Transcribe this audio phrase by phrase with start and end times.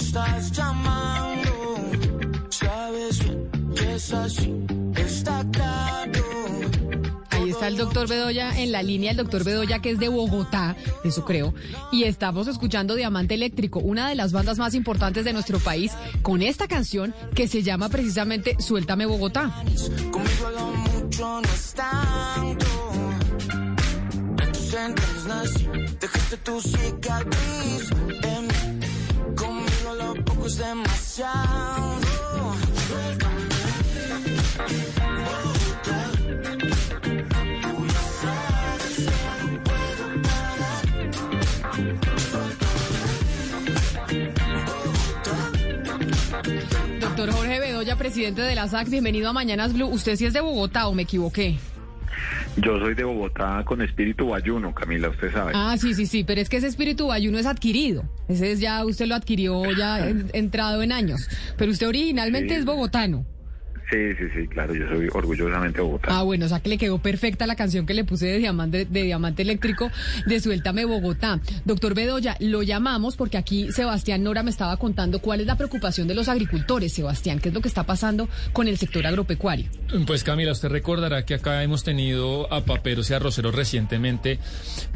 [0.00, 1.76] estás llamando.
[2.50, 3.20] Sabes
[3.74, 4.54] que es así,
[4.96, 6.24] está claro.
[7.30, 10.76] Ahí está el doctor Bedoya en la línea, el doctor Bedoya que es de Bogotá,
[11.04, 11.54] eso creo,
[11.92, 16.42] y estamos escuchando Diamante Eléctrico, una de las bandas más importantes de nuestro país, con
[16.42, 19.62] esta canción que se llama precisamente Suéltame Bogotá.
[20.10, 22.66] Conmigo lo mucho no es tanto.
[24.42, 25.66] En tus entrañas nací,
[26.00, 27.90] dejaste tu cicatriz
[28.22, 28.35] en
[30.46, 30.76] parar.
[47.00, 49.88] Doctor Jorge Bedoya, presidente de la SAC, bienvenido a Mañanas Blue.
[49.88, 51.58] ¿Usted sí es de Bogotá o me equivoqué?
[52.56, 55.52] Yo soy de Bogotá con espíritu bayuno, Camila, usted sabe.
[55.54, 58.04] Ah, sí, sí, sí, pero es que ese espíritu ayuno es adquirido.
[58.28, 61.28] Ese es ya, usted lo adquirió ya en- entrado en años.
[61.58, 62.60] Pero usted originalmente Sí.
[62.60, 63.26] es bogotano.
[63.88, 66.22] Sí, sí, sí, claro, yo soy orgullosamente Ah, Bogotá.
[66.22, 69.02] bueno, o sea que le quedó perfecta la canción que le puse de Diamante, de
[69.04, 69.92] Diamante Eléctrico
[70.26, 71.38] de Suéltame Bogotá.
[71.64, 76.08] Doctor Bedoya, lo llamamos porque aquí Sebastián Nora me estaba contando cuál es la preocupación
[76.08, 76.92] de los agricultores.
[76.94, 79.66] Sebastián, ¿qué es lo que está pasando con el sector agropecuario?
[80.04, 84.40] Pues Camila, usted recordará que acá hemos tenido a paperos y arroceros recientemente,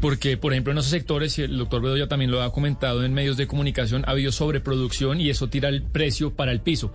[0.00, 3.14] porque por ejemplo en esos sectores, y el doctor Bedoya también lo ha comentado en
[3.14, 6.92] medios de comunicación, ha habido sobreproducción y eso tira el precio para el piso.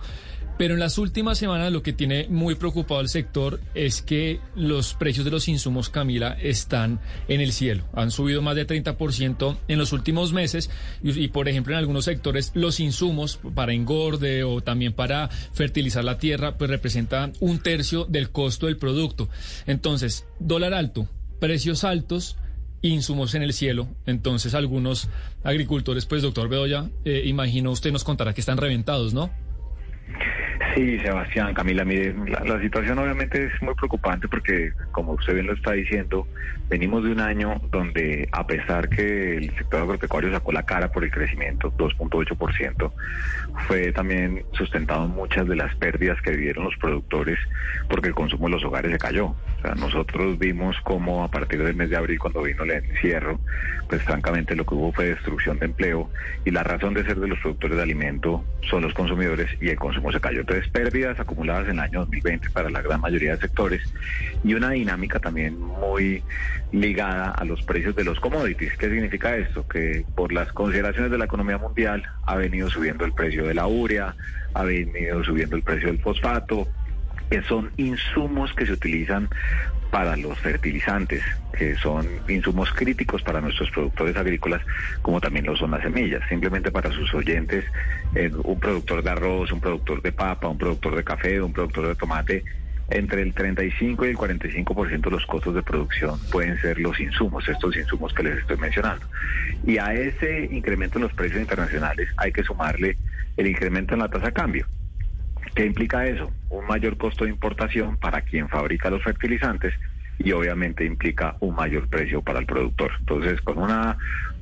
[0.58, 4.94] Pero en las últimas semanas lo que tiene muy preocupado el sector es que los
[4.94, 7.84] precios de los insumos, Camila, están en el cielo.
[7.92, 10.70] Han subido más de 30% en los últimos meses
[11.02, 16.18] y, por ejemplo, en algunos sectores los insumos para engorde o también para fertilizar la
[16.18, 19.28] tierra, pues representa un tercio del costo del producto.
[19.66, 21.06] Entonces, dólar alto,
[21.38, 22.36] precios altos
[22.80, 23.88] insumos en el cielo.
[24.06, 25.08] Entonces, algunos
[25.44, 29.30] agricultores, pues, doctor Bedoya, eh, imagino usted nos contará que están reventados, ¿no?
[30.76, 35.54] Sí, Sebastián, Camila, mire, la, situación obviamente es muy preocupante porque, como usted bien lo
[35.54, 36.28] está diciendo,
[36.68, 41.02] venimos de un año donde, a pesar que el sector agropecuario sacó la cara por
[41.02, 42.92] el crecimiento, 2.8%,
[43.66, 47.38] fue también sustentado en muchas de las pérdidas que vivieron los productores
[47.88, 49.28] porque el consumo de los hogares se cayó.
[49.28, 53.40] O sea, nosotros vimos cómo a partir del mes de abril, cuando vino el encierro,
[53.88, 56.10] pues francamente lo que hubo fue destrucción de empleo
[56.44, 59.76] y la razón de ser de los productores de alimento son los consumidores y el
[59.76, 60.40] consumo se cayó.
[60.40, 63.82] Entonces, pérdidas acumuladas en el año 2020 para la gran mayoría de sectores
[64.44, 66.22] y una dinámica también muy
[66.72, 68.76] ligada a los precios de los commodities.
[68.76, 69.66] ¿Qué significa esto?
[69.66, 73.66] Que por las consideraciones de la economía mundial ha venido subiendo el precio de la
[73.66, 74.14] urea,
[74.54, 76.68] ha venido subiendo el precio del fosfato,
[77.30, 79.28] que son insumos que se utilizan
[79.90, 81.22] para los fertilizantes,
[81.56, 84.62] que son insumos críticos para nuestros productores agrícolas,
[85.02, 86.22] como también lo son las semillas.
[86.28, 87.64] Simplemente para sus oyentes,
[88.14, 91.88] eh, un productor de arroz, un productor de papa, un productor de café, un productor
[91.88, 92.44] de tomate,
[92.88, 97.48] entre el 35 y el 45% de los costos de producción pueden ser los insumos,
[97.48, 99.06] estos insumos que les estoy mencionando.
[99.64, 102.96] Y a ese incremento en los precios internacionales hay que sumarle
[103.36, 104.66] el incremento en la tasa de cambio.
[105.56, 106.30] ¿Qué implica eso?
[106.50, 109.72] Un mayor costo de importación para quien fabrica los fertilizantes
[110.18, 112.92] y obviamente implica un mayor precio para el productor.
[113.00, 113.96] Entonces, con una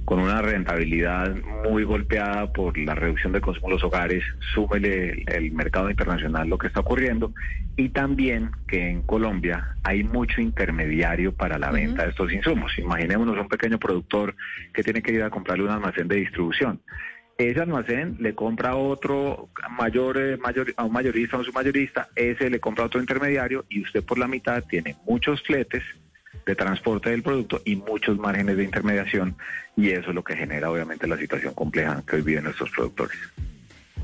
[0.05, 4.23] con una rentabilidad muy golpeada por la reducción del consumo de los hogares,
[4.53, 7.33] súmele el, el mercado internacional lo que está ocurriendo
[7.77, 12.77] y también que en Colombia hay mucho intermediario para la venta de estos insumos.
[12.77, 14.35] Imaginémonos un pequeño productor
[14.75, 16.81] que tiene que ir a comprarle un almacén de distribución
[17.39, 22.09] ese almacén le compra a otro mayor, eh, mayor, a un mayorista o un submayorista,
[22.15, 25.83] ese le compra a otro intermediario y usted por la mitad tiene muchos fletes
[26.47, 29.37] de transporte del producto y muchos márgenes de intermediación
[29.77, 33.17] y eso es lo que genera obviamente la situación compleja que hoy viven nuestros productores.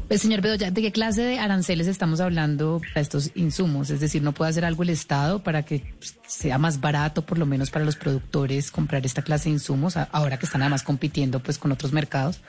[0.09, 3.91] Pues, señor Bedoya, ¿de qué clase de aranceles estamos hablando para estos insumos?
[3.91, 7.39] Es decir, ¿no puede hacer algo el Estado para que pues, sea más barato, por
[7.39, 10.83] lo menos para los productores, comprar esta clase de insumos, a- ahora que están además
[10.83, 12.41] compitiendo pues con otros mercados?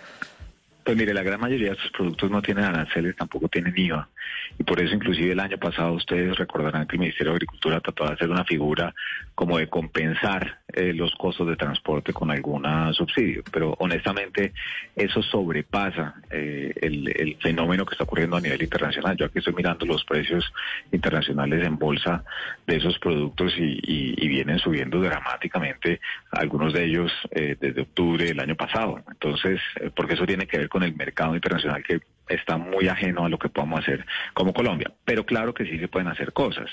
[0.84, 4.10] Pues mire, la gran mayoría de estos productos no tienen aranceles, tampoco tienen IVA.
[4.60, 8.06] Y por eso inclusive el año pasado ustedes recordarán que el Ministerio de Agricultura trató
[8.06, 8.94] de hacer una figura
[9.36, 12.64] como de compensar eh, los costos de transporte con algún
[12.94, 13.44] subsidio.
[13.52, 14.54] Pero honestamente
[14.96, 19.16] eso sobrepasa eh, el, fenómeno que está ocurriendo a nivel internacional.
[19.18, 20.52] Yo aquí estoy mirando los precios
[20.92, 22.24] internacionales en bolsa
[22.68, 26.00] de esos productos y, y- y vienen subiendo dramáticamente,
[26.32, 29.02] algunos de ellos eh, desde octubre del año pasado.
[29.10, 32.02] Entonces, eh, porque eso tiene que ver con el mercado internacional que
[32.32, 34.92] está muy ajeno a lo que podamos hacer como Colombia.
[35.06, 36.70] Pero claro que sí se pueden hacer cosas.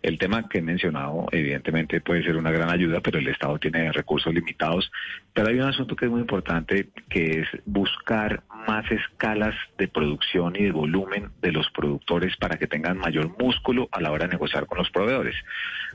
[0.00, 3.90] El tema que he mencionado, evidentemente, puede ser una gran ayuda, pero el Estado tiene
[3.90, 4.92] recursos limitados.
[5.32, 10.54] Pero hay un asunto que es muy importante, que es buscar más escalas de producción
[10.54, 14.32] y de volumen de los productores para que tengan mayor músculo a la hora de
[14.34, 15.34] negociar con los proveedores.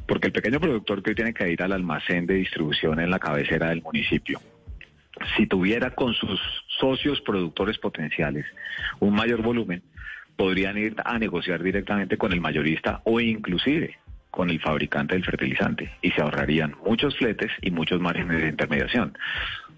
[0.06, 3.70] Porque el pequeño productor que tiene que ir al almacén de distribución en la cabecera
[3.70, 4.42] del municipio,
[5.36, 6.40] si tuviera con sus
[6.80, 8.46] socios productores potenciales
[9.00, 9.84] un mayor volumen,
[10.36, 13.98] podrían ir a negociar directamente con el mayorista o inclusive
[14.32, 19.16] con el fabricante del fertilizante y se ahorrarían muchos fletes y muchos márgenes de intermediación.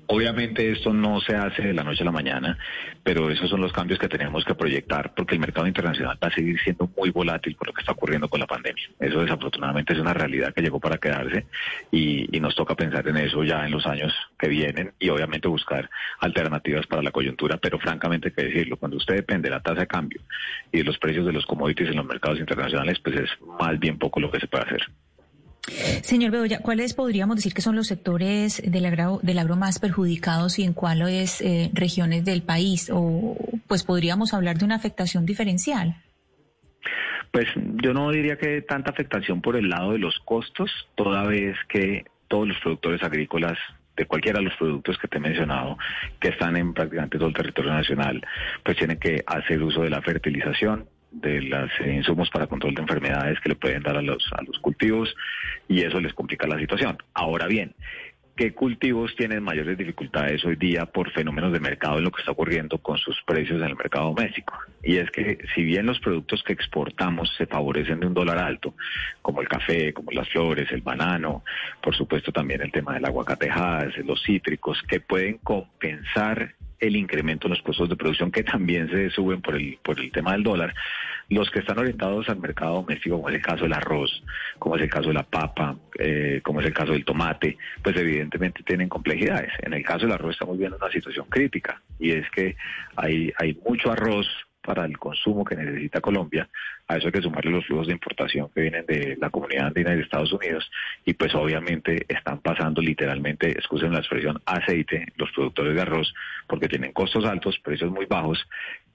[0.07, 2.57] Obviamente esto no se hace de la noche a la mañana,
[3.03, 6.33] pero esos son los cambios que tenemos que proyectar porque el mercado internacional va a
[6.33, 8.83] seguir siendo muy volátil por lo que está ocurriendo con la pandemia.
[8.99, 11.47] Eso desafortunadamente es una realidad que llegó para quedarse
[11.91, 15.89] y, nos toca pensar en eso ya en los años que vienen y obviamente buscar
[16.19, 19.79] alternativas para la coyuntura, pero francamente hay que decirlo, cuando usted depende de la tasa
[19.79, 20.21] de cambio
[20.71, 23.29] y de los precios de los commodities en los mercados internacionales, pues es
[23.59, 24.85] más bien poco lo que se puede hacer.
[26.03, 30.59] Señor Bedoya, ¿cuáles podríamos decir que son los sectores del agro, del agro más perjudicados
[30.59, 32.91] y en cuáles eh, regiones del país?
[32.93, 33.35] O
[33.67, 35.95] pues podríamos hablar de una afectación diferencial.
[37.31, 37.47] Pues
[37.83, 42.05] yo no diría que tanta afectación por el lado de los costos, toda vez que
[42.27, 43.57] todos los productores agrícolas
[43.97, 45.77] de cualquiera de los productos que te he mencionado,
[46.19, 48.21] que están en prácticamente todo el territorio nacional,
[48.63, 50.87] pues tienen que hacer uso de la fertilización,
[51.21, 54.59] de los insumos para control de enfermedades que le pueden dar a los, a los
[54.59, 55.15] cultivos
[55.67, 56.97] y eso les complica la situación.
[57.13, 57.73] Ahora bien,
[58.35, 62.33] ¿qué cultivos tienen mayores dificultades hoy día por fenómenos de mercado en lo que está
[62.33, 64.53] ocurriendo con sus precios en el mercado doméstico?
[64.83, 68.75] Y es que si bien los productos que exportamos se favorecen de un dólar alto,
[69.21, 71.43] como el café, como las flores, el banano,
[71.81, 76.55] por supuesto también el tema del aguacatejas, los cítricos, que pueden compensar
[76.87, 80.11] el incremento en los costos de producción que también se suben por el, por el
[80.11, 80.73] tema del dólar.
[81.27, 84.23] Los que están orientados al mercado doméstico, como es el caso del arroz,
[84.59, 87.95] como es el caso de la papa, eh, como es el caso del tomate, pues
[87.97, 89.51] evidentemente tienen complejidades.
[89.63, 92.55] En el caso del arroz estamos viendo una situación crítica y es que
[92.95, 94.27] hay, hay mucho arroz
[94.65, 96.49] para el consumo que necesita Colombia.
[96.87, 99.93] A eso hay que sumarle los flujos de importación que vienen de la comunidad andina
[99.93, 100.69] y de Estados Unidos.
[101.05, 106.13] Y pues obviamente están pasando literalmente, excusen la expresión, aceite los productores de arroz
[106.47, 108.45] porque tienen costos altos, precios muy bajos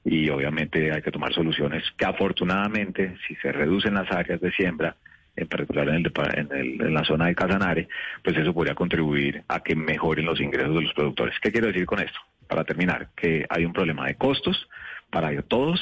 [0.04, 4.96] y obviamente hay que tomar soluciones que afortunadamente si se reducen las áreas de siembra,
[5.36, 6.06] en particular en,
[6.52, 7.88] el, en, la zona de Casanare,
[8.22, 11.34] pues eso podría contribuir a que mejoren los ingresos de los productores.
[11.40, 12.18] ¿Qué quiero decir con esto?
[12.48, 14.68] Para terminar, que hay un problema de costos,
[15.10, 15.80] para todos,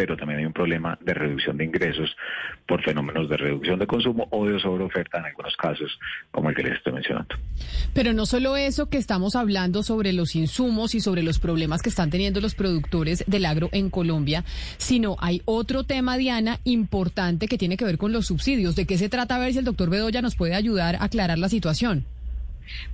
[0.00, 2.16] pero también hay un problema de reducción de ingresos
[2.66, 5.98] por fenómenos de reducción de consumo o de sobreoferta en algunos casos,
[6.30, 7.36] como el que les estoy mencionando.
[7.92, 11.90] Pero no solo eso que estamos hablando sobre los insumos y sobre los problemas que
[11.90, 14.42] están teniendo los productores del agro en Colombia,
[14.78, 18.76] sino hay otro tema, Diana, importante que tiene que ver con los subsidios.
[18.76, 19.36] ¿De qué se trata?
[19.36, 22.06] A ver si el doctor Bedoya nos puede ayudar a aclarar la situación.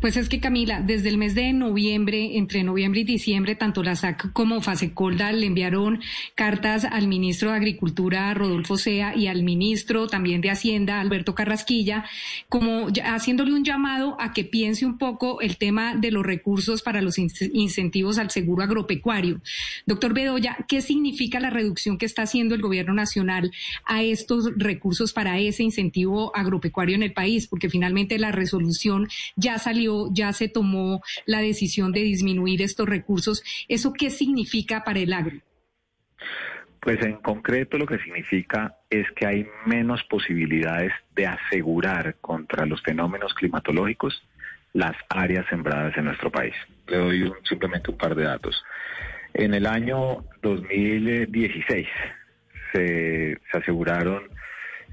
[0.01, 3.97] Pues es que Camila, desde el mes de noviembre, entre noviembre y diciembre, tanto la
[3.97, 6.01] SAC como Fasecolda le enviaron
[6.35, 12.05] cartas al ministro de Agricultura, Rodolfo Sea, y al ministro también de Hacienda, Alberto Carrasquilla,
[12.49, 17.01] como haciéndole un llamado a que piense un poco el tema de los recursos para
[17.01, 19.41] los incentivos al seguro agropecuario.
[19.87, 23.51] Doctor Bedoya, ¿qué significa la reducción que está haciendo el gobierno nacional
[23.85, 27.47] a estos recursos para ese incentivo agropecuario en el país?
[27.47, 33.43] Porque finalmente la resolución ya salió, ya se tomó la decisión de disminuir estos recursos.
[33.69, 35.37] ¿Eso qué significa para el agro?
[36.81, 42.81] Pues en concreto lo que significa es que hay menos posibilidades de asegurar contra los
[42.83, 44.23] fenómenos climatológicos
[44.73, 46.55] las áreas sembradas en nuestro país.
[46.87, 48.63] Le doy simplemente un par de datos.
[49.35, 51.89] En el año 2016
[52.73, 54.23] se, se aseguraron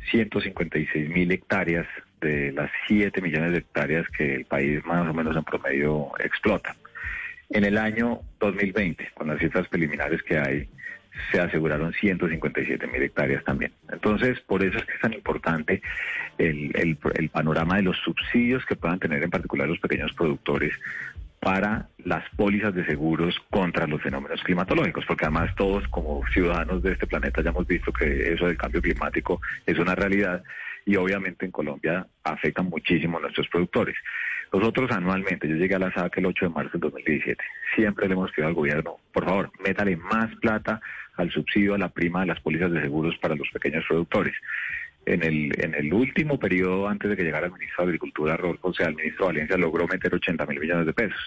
[0.09, 1.85] 156 mil hectáreas
[2.23, 6.75] de las 7 millones de hectáreas que el país más o menos en promedio explota.
[7.49, 10.67] En el año 2020, con las cifras preliminares que hay,
[11.31, 13.71] se aseguraron 157 mil hectáreas también.
[13.91, 15.81] Entonces, por eso es que es tan importante
[16.37, 20.73] el, el, el, panorama de los subsidios que puedan tener en particular los pequeños productores
[21.43, 26.93] para las pólizas de seguros contra los fenómenos climatológicos, porque además todos como ciudadanos de
[26.93, 30.41] este planeta ya hemos visto que eso del cambio climático es una realidad
[30.85, 33.95] y obviamente en Colombia afecta muchísimo a nuestros productores.
[34.53, 37.43] Nosotros anualmente, yo llegué a la SAC el 8 de marzo del 2017,
[37.75, 40.79] siempre le hemos pedido al gobierno, por favor, métale más plata
[41.17, 44.33] al subsidio, a la prima de las pólizas de seguros para los pequeños productores.
[45.05, 48.73] En el, en el último periodo, antes de que llegara el ministro de Agricultura, o
[48.73, 51.19] sea, el ministro Valencia logró meter 80 mil millones de pesos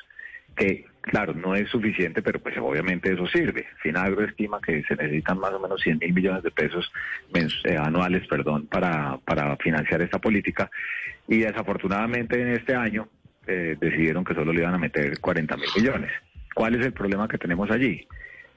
[0.56, 3.66] que claro, no es suficiente, pero pues obviamente eso sirve.
[3.82, 6.90] Finagro estima que se necesitan más o menos 100 mil millones de pesos
[7.34, 10.70] eh, anuales perdón, para, para financiar esta política
[11.28, 13.08] y desafortunadamente en este año
[13.46, 16.10] eh, decidieron que solo le iban a meter 40 mil millones.
[16.54, 18.06] ¿Cuál es el problema que tenemos allí?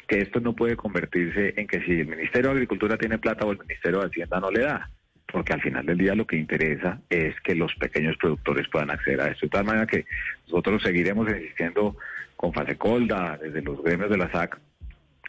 [0.07, 3.51] que esto no puede convertirse en que si el Ministerio de Agricultura tiene plata o
[3.51, 4.89] el Ministerio de Hacienda no le da
[5.31, 9.21] porque al final del día lo que interesa es que los pequeños productores puedan acceder
[9.21, 9.45] a esto.
[9.45, 10.05] De tal manera que
[10.48, 11.95] nosotros seguiremos insistiendo
[12.36, 14.59] con Fasecolda, desde los gremios de la SAC,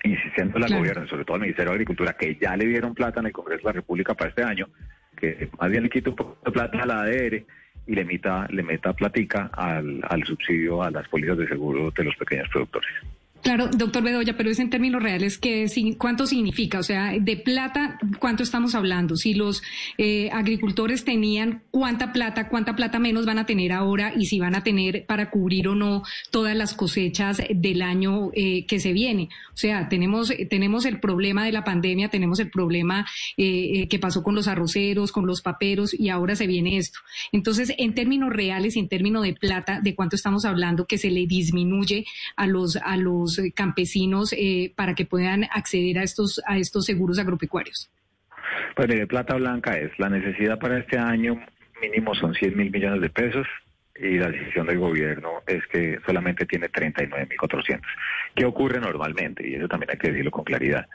[0.05, 3.27] insistiendo al gobierno, sobre todo al Ministerio de Agricultura, que ya le dieron plata en
[3.27, 4.69] el Congreso de la República para este año,
[5.17, 7.45] que más bien le quite un poco de plata a la ADR
[7.87, 12.05] y le meta, le meta platica al, al subsidio a las pólizas de seguro de
[12.05, 12.91] los pequeños productores.
[13.43, 15.67] Claro, doctor Bedoya, pero es en términos reales, que,
[15.97, 16.79] ¿cuánto significa?
[16.79, 19.17] O sea, de plata, ¿cuánto estamos hablando?
[19.17, 19.63] Si los
[19.97, 24.55] eh, agricultores tenían cuánta plata, cuánta plata menos van a tener ahora y si van
[24.55, 29.31] a tener para cubrir o no todas las cosechas del año eh, que se viene.
[29.55, 33.07] O sea, tenemos, tenemos el problema de la pandemia, tenemos el problema
[33.39, 36.99] eh, que pasó con los arroceros, con los paperos y ahora se viene esto.
[37.33, 41.11] Entonces, en términos reales y en términos de plata, ¿de cuánto estamos hablando que se
[41.11, 42.05] le disminuye
[42.37, 46.87] a los, a los eh, campesinos eh, para que puedan acceder a estos, a estos
[46.87, 47.91] seguros agropecuarios?
[48.75, 51.41] Pues de plata blanca es la necesidad para este año
[51.81, 53.47] mínimo son 100 mil millones de pesos
[53.97, 57.91] y la decisión del gobierno es que solamente tiene 39 mil 400.
[58.35, 59.47] ¿Qué ocurre normalmente?
[59.47, 60.87] Y eso también hay que decirlo con claridad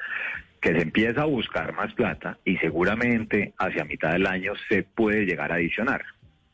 [0.62, 5.26] que se empieza a buscar más plata y seguramente hacia mitad del año se puede
[5.26, 6.04] llegar a adicionar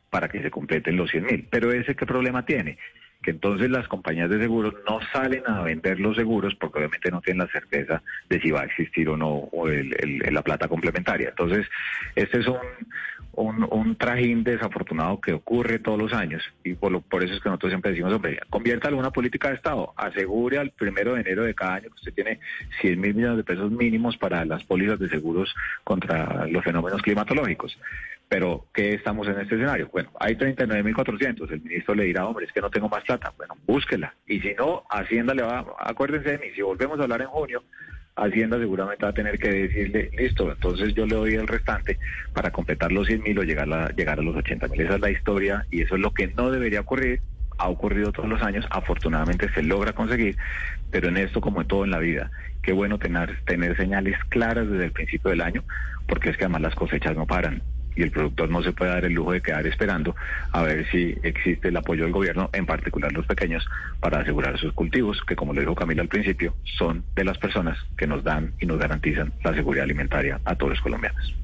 [0.10, 1.48] para que se completen los 100 mil.
[1.50, 2.78] Pero ese qué problema tiene?
[3.22, 7.22] Que entonces las compañías de seguros no salen a vender los seguros porque obviamente no
[7.22, 9.50] tienen la certeza de si va a existir o no
[10.32, 11.30] la plata complementaria.
[11.30, 11.68] Entonces,
[12.16, 12.58] este es un,
[13.34, 17.50] un, trajín desafortunado que ocurre todos los años y por, lo, por eso es que
[17.50, 21.44] nosotros siempre decimos, hombre, conviértalo en una política de Estado, asegure al primero de enero
[21.44, 22.40] de cada año que usted tiene
[22.82, 27.78] 100 mil millones de pesos mínimos para las pólizas de seguros contra los fenómenos climatológicos.
[28.32, 29.90] Pero, ¿qué estamos en este escenario?
[29.92, 31.52] Bueno, hay 39.400.
[31.52, 33.34] El ministro le dirá, hombre, es que no tengo más plata.
[33.36, 34.16] Bueno, búsquela.
[34.26, 37.62] Y si no, Hacienda le va, acuérdense de mí, si volvemos a hablar en junio,
[38.16, 41.98] Hacienda seguramente va a tener que decirle, listo, entonces yo le doy el restante
[42.34, 44.82] para completar los 100.000 o llegar a, llegar a los 80.000.
[44.82, 47.22] Esa es la historia y eso es lo que no debería ocurrir.
[47.58, 50.36] Ha ocurrido todos los años, afortunadamente se logra conseguir,
[50.90, 52.32] pero en esto como en todo en la vida,
[52.64, 55.64] qué bueno tener, tener señales claras desde el principio del año,
[56.08, 57.62] porque es que además las cosechas no paran
[58.02, 60.16] y el productor no se puede dar el lujo de quedar esperando
[60.52, 63.64] a ver si existe el apoyo del gobierno, en particular los pequeños,
[64.00, 67.78] para asegurar sus cultivos, que como le dijo Camila al principio, son de las personas
[67.96, 71.36] que nos dan y nos garantizan la seguridad alimentaria a todos los colombianos.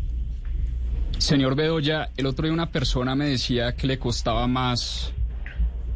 [1.19, 5.13] Señor Bedoya, el otro día una persona me decía que le costaba más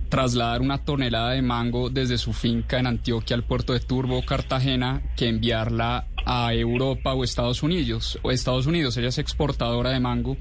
[0.10, 5.02] trasladar una tonelada de mango desde su finca en Antioquia al puerto de Turbo, Cartagena,
[5.16, 8.20] que enviarla a Europa o Estados Unidos.
[8.22, 10.38] O Estados Unidos, ella es exportadora de mango.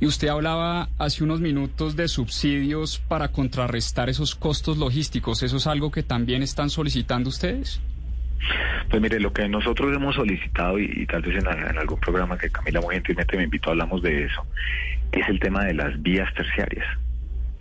[0.00, 5.42] Y usted hablaba hace unos minutos de subsidios para contrarrestar esos costos logísticos.
[5.42, 7.80] ¿Eso es algo que también están solicitando ustedes?
[8.90, 12.80] Pues mire, lo que nosotros hemos solicitado, y, tal vez en, algún programa que Camila
[12.80, 14.46] muy gentilmente me invitó, hablamos de eso,
[15.12, 16.86] es el tema de las vías terciarias.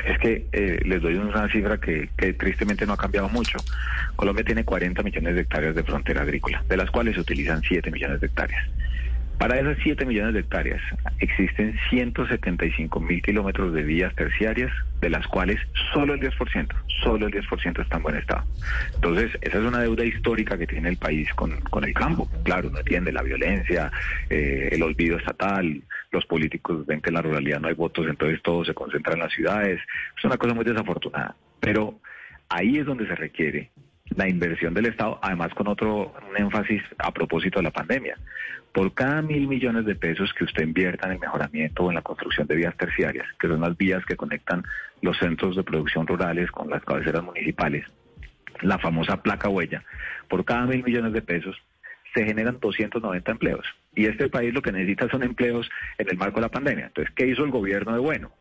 [0.05, 3.57] Es que eh, les doy una cifra que, tristemente no ha cambiado mucho.
[4.15, 7.89] Colombia tiene 40 millones de hectáreas de frontera agrícola, de las cuales se utilizan 7
[7.89, 8.67] millones de hectáreas.
[9.37, 10.81] Para esas 7 millones de hectáreas
[11.19, 14.71] existen 175 mil kilómetros de vías terciarias,
[15.01, 15.59] de las cuales
[15.91, 16.73] solo el 10%,
[17.03, 18.45] solo el 10% está en buen estado.
[18.95, 22.29] Entonces, esa es una deuda histórica que tiene el país con, con el campo.
[22.43, 23.91] Claro, no entiende la violencia,
[24.29, 28.41] eh, el olvido estatal, los políticos ven que en la ruralidad no hay votos, entonces
[28.41, 29.79] todo se concentra en las ciudades.
[30.17, 31.35] Es una cosa muy desafortunada.
[31.59, 31.99] Pero
[32.49, 33.71] ahí es donde se requiere
[34.15, 38.17] la inversión del Estado, además con otro énfasis a propósito de la pandemia.
[38.71, 42.01] Por cada mil millones de pesos que usted invierta en el mejoramiento o en la
[42.01, 44.63] construcción de vías terciarias, que son las vías que conectan
[45.01, 47.85] los centros de producción rurales con las cabeceras municipales,
[48.61, 49.83] la famosa placa huella,
[50.27, 51.55] por cada mil millones de pesos
[52.13, 53.65] se generan 290 empleos.
[53.95, 56.85] Y este país lo que necesita son empleos en el marco de la pandemia.
[56.87, 58.31] Entonces, ¿qué hizo el gobierno de bueno?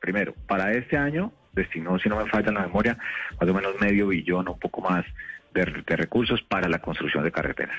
[0.00, 2.98] Primero, para este año destinó, si no me falla la memoria,
[3.40, 5.04] más o menos medio billón un poco más
[5.54, 7.76] de, recursos para la construcción de carreteras.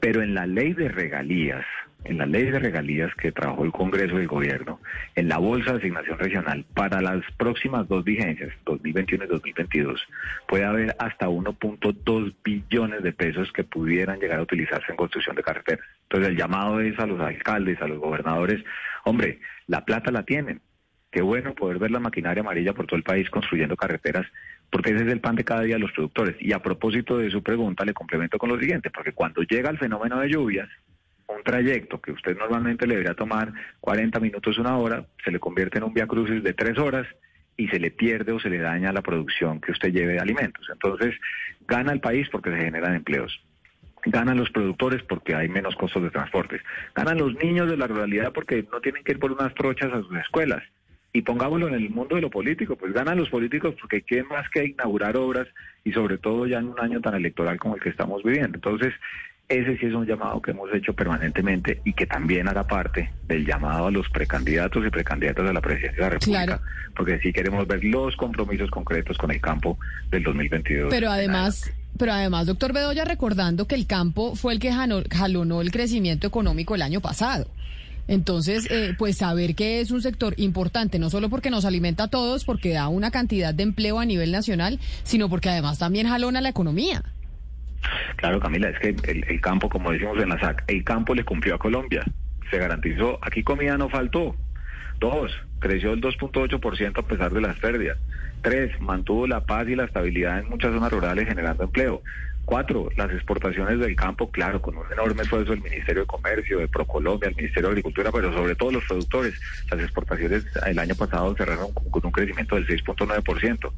[0.00, 1.64] Pero en la ley de regalías,
[2.04, 4.80] en la ley de regalías que trabajó el Congreso y el Gobierno,
[5.16, 10.00] en la Bolsa de Asignación Regional, para las próximas dos vigencias, 2021 y 2022,
[10.46, 15.42] puede haber hasta 1.2 billones de pesos que pudieran llegar a utilizarse en construcción de
[15.42, 15.84] carreteras.
[16.04, 18.64] Entonces el llamado es a los alcaldes, a los gobernadores,
[19.04, 20.60] hombre, la plata la tienen,
[21.10, 24.26] Qué bueno poder ver la maquinaria amarilla por todo el país construyendo carreteras,
[24.70, 26.36] porque ese es el pan de cada día de los productores.
[26.40, 29.78] Y a propósito de su pregunta, le complemento con lo siguiente, porque cuando llega el
[29.78, 30.68] fenómeno de lluvias,
[31.28, 35.78] un trayecto que usted normalmente le debería tomar 40 minutos, una hora, se le convierte
[35.78, 37.06] en un via crucis de tres horas
[37.56, 40.66] y se le pierde o se le daña la producción que usted lleve de alimentos.
[40.72, 41.14] Entonces,
[41.66, 43.40] gana el país porque se generan empleos.
[44.04, 46.60] Ganan los productores porque hay menos costos de transporte.
[46.94, 50.00] Ganan los niños de la ruralidad porque no tienen que ir por unas trochas a
[50.02, 50.62] sus escuelas.
[51.12, 54.48] Y pongámoslo en el mundo de lo político, pues ganan los políticos porque quieren más
[54.50, 55.48] que inaugurar obras
[55.84, 58.56] y sobre todo ya en un año tan electoral como el que estamos viviendo.
[58.56, 58.92] Entonces,
[59.48, 63.46] ese sí es un llamado que hemos hecho permanentemente y que también hará parte del
[63.46, 66.60] llamado a los precandidatos y precandidatas a la presidencia de la República,
[66.94, 69.78] porque sí queremos ver los compromisos concretos con el campo
[70.10, 70.90] del 2022.
[70.90, 75.70] Pero además, pero además, doctor Bedoya, recordando que el campo fue el que jalonó el
[75.70, 77.46] crecimiento económico el año pasado.
[78.08, 82.08] Entonces, eh, pues saber que es un sector importante, no solo porque nos alimenta a
[82.08, 86.40] todos, porque da una cantidad de empleo a nivel nacional, sino porque además también jalona
[86.40, 87.02] la economía.
[88.16, 91.54] Claro, Camila, es que el, campo, como decimos en la SAC, el campo le cumplió
[91.54, 92.04] a Colombia.
[92.50, 94.34] Se garantizó, aquí comida no faltó.
[94.98, 97.98] Dos, creció el 2.8% a pesar de las pérdidas.
[98.42, 102.02] Tres, mantuvo la paz y la estabilidad en muchas zonas rurales generando empleo.
[102.48, 106.66] Cuatro, las exportaciones del campo, claro, con un enorme esfuerzo del Ministerio de Comercio, de
[106.66, 109.38] Procolombia, el Ministerio de Agricultura, pero sobre todo los productores.
[109.70, 113.70] Las exportaciones el año pasado cerraron con un crecimiento del 6.9%.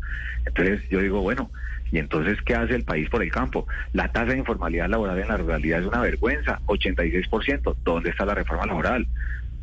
[0.46, 1.50] Entonces yo digo, bueno,
[1.90, 3.66] ¿y entonces qué hace el país por el campo?
[3.92, 7.74] La tasa de informalidad laboral en la ruralidad es una vergüenza, 86%.
[7.82, 9.04] ¿Dónde está la reforma laboral?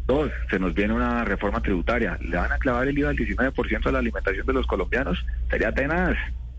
[0.06, 2.18] Dos, se nos viene una reforma tributaria.
[2.20, 5.26] ¿Le van a clavar el IVA del 19% a la alimentación de los colombianos?
[5.50, 6.18] Sería tenaz.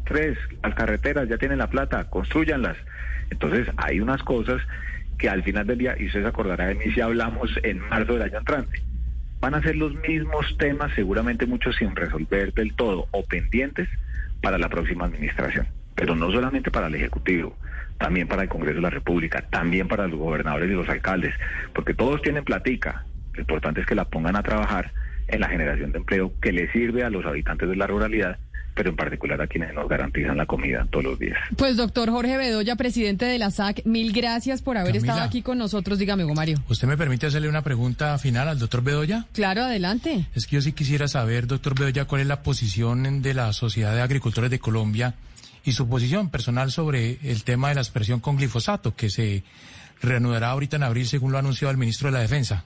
[0.08, 2.78] Tres, las carreteras ya tienen la plata, construyanlas.
[3.30, 4.62] Entonces hay unas cosas
[5.18, 8.14] que al final del día, y usted se acordará de mí si hablamos en marzo
[8.14, 8.80] del año entrante,
[9.38, 13.86] van a ser los mismos temas, seguramente muchos sin resolver del todo o pendientes
[14.40, 15.66] para la próxima administración.
[15.94, 17.54] Pero no solamente para el Ejecutivo,
[17.98, 21.34] también para el Congreso de la República, también para los gobernadores y los alcaldes,
[21.74, 23.04] porque todos tienen platica.
[23.34, 24.90] Lo importante es que la pongan a trabajar
[25.26, 28.38] en la generación de empleo que le sirve a los habitantes de la ruralidad
[28.78, 31.36] pero en particular a quienes nos garantizan la comida todos los días.
[31.56, 35.58] Pues doctor Jorge Bedoya, presidente de la SAC, mil gracias por haber estado aquí con
[35.58, 35.98] nosotros.
[35.98, 36.62] Dígame, Hugo Mario.
[36.68, 39.26] ¿Usted me permite hacerle una pregunta final al doctor Bedoya?
[39.32, 40.26] Claro, adelante.
[40.36, 43.96] Es que yo sí quisiera saber, doctor Bedoya, cuál es la posición de la Sociedad
[43.96, 45.16] de Agricultores de Colombia
[45.64, 49.42] y su posición personal sobre el tema de la aspersión con glifosato, que se
[50.00, 52.64] reanudará ahorita en abril, según lo ha anunciado el ministro de la Defensa.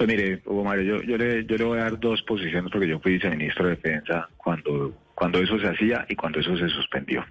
[0.00, 3.00] Pues mire, Hugo Mario, yo, le, yo le voy a dar dos posiciones porque yo
[3.00, 7.22] fui viceministro de Defensa cuando, cuando eso se hacía y cuando eso se suspendió.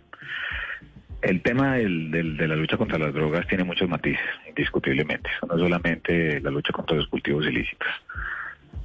[1.24, 5.32] El tema de la lucha contra las drogas tiene muchos matices, indiscutiblemente.
[5.50, 7.88] No solamente la lucha contra los cultivos ilícitos,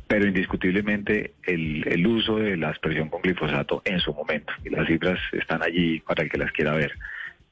[0.08, 4.86] pero indiscutiblemente el, el uso de la aspersión con glifosato en su momento, y las
[4.86, 6.92] cifras están allí para el que las quiera ver,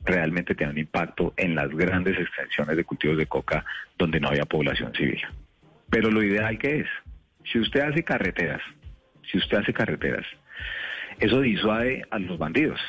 [0.02, 3.66] realmente tiene un impacto en las grandes extensiones de cultivos de coca
[3.98, 5.20] donde no había población civil.
[5.92, 6.86] Pero lo ideal que es,
[7.52, 8.62] si usted hace carreteras,
[9.30, 10.24] si usted hace carreteras,
[11.20, 12.80] eso disuade a los bandidos.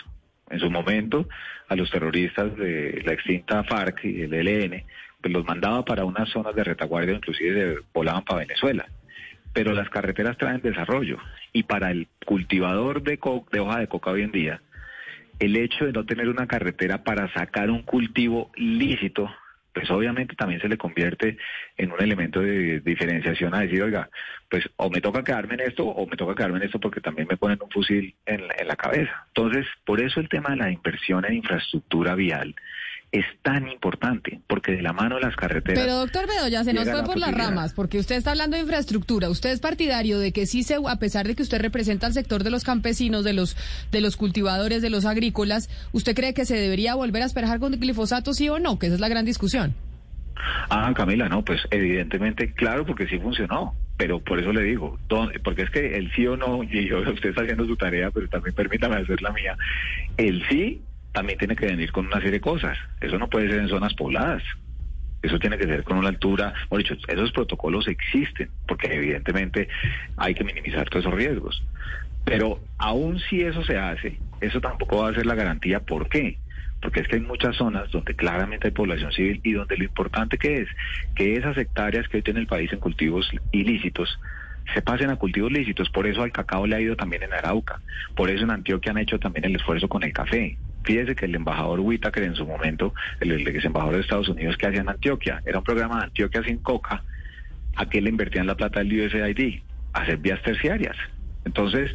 [0.50, 1.28] En su momento,
[1.68, 4.86] a los terroristas de la extinta FARC y el ELN,
[5.22, 8.88] pues los mandaba para unas zonas de retaguardia, inclusive volaban para Venezuela.
[9.52, 11.18] Pero las carreteras traen desarrollo.
[11.52, 13.20] Y para el cultivador de,
[13.52, 14.62] de hoja de coca hoy en día,
[15.40, 19.30] el hecho de no tener una carretera para sacar un cultivo lícito
[19.74, 21.38] pues obviamente también se le convierte
[21.78, 24.10] en un elemento de diferenciación a decir, oiga,
[24.50, 27.28] pues o me toca quedarme en esto o me toca quedarme en esto porque también
[27.30, 29.26] me ponen un fusil en, en la cabeza.
[29.28, 32.56] Entonces, por eso el tema de la inversión en infraestructura vial
[33.14, 35.80] es tan importante, porque de la mano de las carreteras...
[35.80, 39.30] Pero doctor Bedoya, se nos fue por las ramas, porque usted está hablando de infraestructura.
[39.30, 42.44] Usted es partidario de que sí se, a pesar de que usted representa al sector
[42.44, 43.56] de los campesinos, de los,
[43.92, 47.72] de los cultivadores, de los agrícolas, ¿usted cree que se debería volver a esperar con
[47.74, 48.80] glifosato, sí o no?
[48.80, 49.76] Que esa es la gran discusión.
[50.72, 54.98] Ah, Camila, no, pues evidentemente, claro, porque sí funcionó pero por eso le digo,
[55.44, 58.28] porque es que el sí o no, y yo, usted está haciendo su tarea, pero
[58.28, 59.56] también permítame hacer la mía,
[60.18, 60.82] el sí
[61.14, 62.78] también tiene que venir con una serie de cosas.
[63.00, 64.44] Eso no puede ser en zonas pobladas.
[65.22, 69.70] Eso tiene que ser con una altura, por dicho, esos protocolos existen, porque evidentemente
[70.18, 71.64] hay que minimizar todos esos riesgos.
[72.26, 75.80] Pero aún si eso se hace, eso tampoco va a ser la garantía.
[75.80, 76.40] ¿Por qué?
[76.82, 80.38] Porque es que hay muchas zonas donde claramente hay población civil y donde lo importante
[80.38, 80.68] que es
[81.16, 84.20] que esas hectáreas que hoy tiene el país en cultivos ilícitos
[84.74, 85.90] se pasen a cultivos lícitos.
[85.90, 87.82] Por eso al cacao le ha ido también en Arauca.
[88.16, 90.58] Por eso en Antioquia han hecho también el esfuerzo con el café.
[90.84, 94.68] Fíjese que el embajador Whitaker en su momento, el, ex embajador de Estados Unidos que
[94.68, 97.04] hacía en Antioquia, era un programa de Antioquia sin coca,
[97.76, 99.62] a que le invertían la plata del USAID,
[99.94, 100.96] hacer vías terciarias.
[101.46, 101.92] Entonces,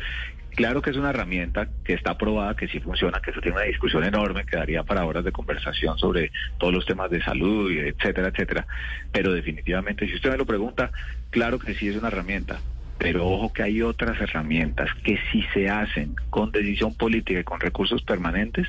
[0.54, 3.66] claro que es una herramienta que está aprobada, que sí funciona, que eso tiene una
[3.66, 8.28] discusión enorme que daría para horas de conversación sobre todos los temas de salud, etcétera,
[8.28, 8.66] etcétera.
[9.12, 10.90] Pero definitivamente, si usted me lo pregunta,
[11.30, 12.60] claro que sí es una herramienta,
[12.98, 17.60] Pero ojo que hay otras herramientas que si se hacen con decisión política y con
[17.60, 18.66] recursos permanentes,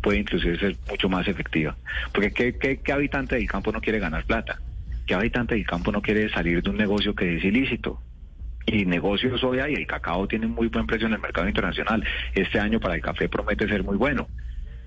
[0.00, 1.76] puede inclusive ser mucho más efectiva.
[2.12, 4.60] Porque ¿qué, qué, qué habitante del campo no quiere ganar plata?
[5.06, 8.00] ¿Qué habitante del campo no quiere salir de un negocio que es ilícito?
[8.68, 12.04] y negocios hoy hay, el cacao tiene muy buen precio en el mercado internacional.
[12.34, 14.26] Este año para el café promete ser muy bueno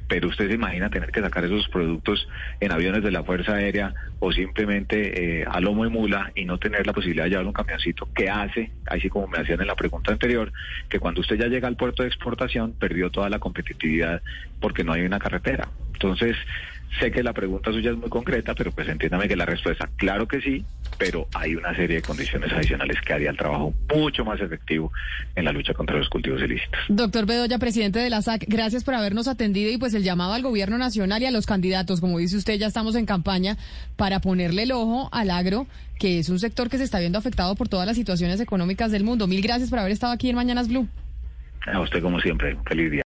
[0.09, 2.27] pero usted se imagina tener que sacar esos productos
[2.59, 6.57] en aviones de la Fuerza Aérea o simplemente eh, a lomo y mula y no
[6.57, 9.75] tener la posibilidad de llevar un camioncito que hace, así como me hacían en la
[9.75, 10.51] pregunta anterior,
[10.89, 14.21] que cuando usted ya llega al puerto de exportación perdió toda la competitividad
[14.59, 15.69] porque no hay una carretera.
[15.93, 16.35] Entonces,
[16.97, 20.27] Sé que la pregunta suya es muy concreta, pero pues entiéndame que la respuesta, claro
[20.27, 20.65] que sí,
[20.97, 24.91] pero hay una serie de condiciones adicionales que haría el trabajo mucho más efectivo
[25.35, 26.79] en la lucha contra los cultivos ilícitos.
[26.89, 30.41] Doctor Bedoya, presidente de la SAC, gracias por habernos atendido y pues el llamado al
[30.41, 33.57] gobierno nacional y a los candidatos, como dice usted, ya estamos en campaña
[33.95, 35.67] para ponerle el ojo al agro,
[35.99, 39.03] que es un sector que se está viendo afectado por todas las situaciones económicas del
[39.03, 39.27] mundo.
[39.27, 40.87] Mil gracias por haber estado aquí en Mañanas Blue.
[41.67, 42.97] A usted como siempre, feliz día.